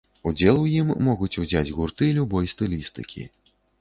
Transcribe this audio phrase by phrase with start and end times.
[0.29, 3.29] Удзел у ім могуць узяць гурты любой стылістыкі.